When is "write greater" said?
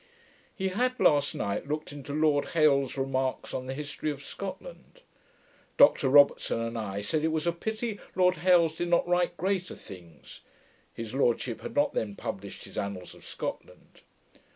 9.07-9.75